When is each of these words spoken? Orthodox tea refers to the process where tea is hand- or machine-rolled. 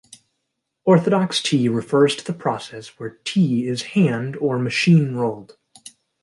Orthodox 0.83 1.43
tea 1.43 1.69
refers 1.69 2.15
to 2.15 2.25
the 2.25 2.33
process 2.33 2.97
where 2.99 3.19
tea 3.23 3.67
is 3.67 3.83
hand- 3.93 4.35
or 4.37 4.57
machine-rolled. 4.57 5.57